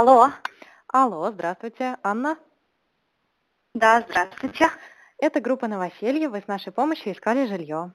[0.00, 0.30] Алло.
[0.88, 2.38] Алло, здравствуйте, Анна.
[3.74, 4.70] Да, здравствуйте.
[5.18, 6.30] Это группа «Новоселье».
[6.30, 7.92] Вы с нашей помощью искали жилье.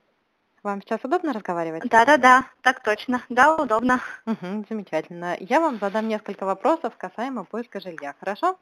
[0.62, 1.90] Вам сейчас удобно разговаривать?
[1.90, 3.24] Да-да-да, так точно.
[3.30, 4.02] Да, удобно.
[4.28, 5.36] Угу, замечательно.
[5.40, 8.60] Я вам задам несколько вопросов касаемо поиска жилья, хорошо?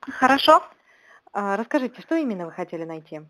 [0.00, 0.64] Хорошо.
[1.32, 3.20] А, расскажите, что именно вы хотели найти?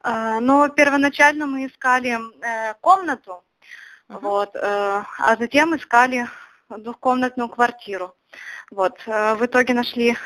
[0.00, 3.44] А, ну, первоначально мы искали э, комнату,
[4.08, 4.20] Мгм.
[4.20, 6.26] вот, э, а затем искали
[6.78, 8.14] двухкомнатную квартиру.
[8.70, 10.16] Вот, э, в итоге нашли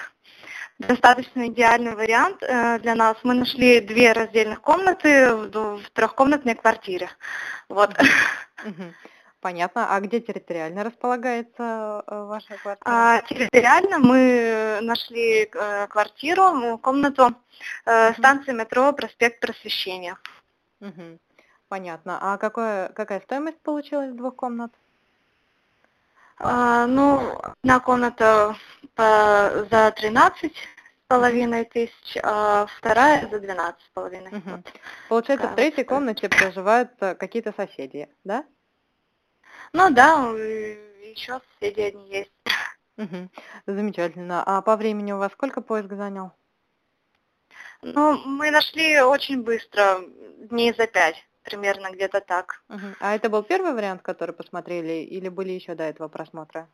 [0.78, 3.16] достаточно идеальный вариант э, для нас.
[3.22, 7.10] Мы нашли две раздельных комнаты в, трехкомнатной квартире.
[7.68, 7.90] Вот.
[9.40, 9.94] Понятно.
[9.94, 12.84] А где территориально располагается э, ваша квартира?
[12.84, 15.46] А, территориально мы нашли
[15.88, 17.34] квартиру, комнату,
[17.86, 18.14] Мгм.
[18.18, 20.18] станция метро, проспект Просвещения.
[20.80, 21.18] Мгм.
[21.68, 22.18] Понятно.
[22.20, 24.72] А какое, какая стоимость получилась двух комнат?
[26.38, 28.56] А, ну, одна комната
[28.94, 34.30] по- за 13 с половиной тысяч, а вторая за 12 с половиной.
[34.44, 34.60] Вот.
[35.08, 38.44] Получается, в такая третьей комнате проживают э, какие-то соседи, да?
[39.72, 40.30] Ну да,
[41.02, 42.32] еще соседи одни есть.
[42.96, 43.30] Мгм.
[43.66, 44.42] Замечательно.
[44.44, 46.32] А по времени у вас сколько поиск занял?
[47.82, 50.00] Ну, мы нашли очень быстро,
[50.50, 51.16] дней за пять,
[51.46, 52.62] примерно где-то так.
[53.00, 56.68] А это был первый вариант, который посмотрели, или были еще до этого просмотра?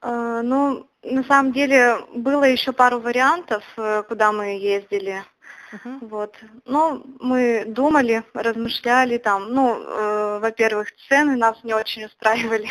[0.00, 5.24] Э, Ну, на самом деле, было еще пару вариантов, э, куда мы ездили.
[5.72, 5.98] Мгм.
[6.08, 6.36] Вот.
[6.64, 9.54] Ну, мы думали, размышляли там.
[9.54, 12.68] Ну, э, во-первых, цены нас не очень устраивали.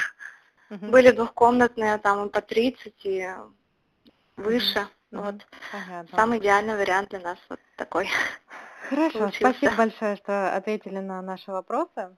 [0.69, 0.92] Мгм.
[0.92, 3.30] Были двухкомнатные, там по 30 и
[4.38, 4.88] выше.
[5.12, 5.23] Мгм.
[5.23, 5.36] Вот.
[5.72, 6.17] Понятно.
[6.17, 8.09] Самый идеальный вариант для нас вот такой.
[8.92, 9.53] Хорошо, получился.
[9.53, 12.17] спасибо большое, что ответили на наши вопросы.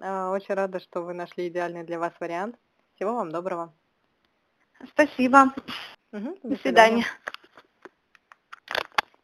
[0.00, 2.56] Э, Очень рада, что вы нашли идеальный для вас вариант.
[2.94, 3.74] Всего вам доброго.
[4.90, 5.52] Спасибо.
[6.12, 6.36] Мгм.
[6.44, 7.06] До свидания.